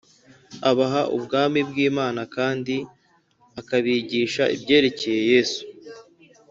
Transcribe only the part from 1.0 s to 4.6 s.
Ubwami bw Imana kandi akabigisha